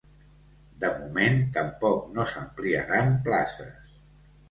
De 0.83 0.89
moment, 1.01 1.37
tampoc 1.59 2.09
no 2.17 2.27
s’ampliaran 2.35 3.17
places. 3.31 3.97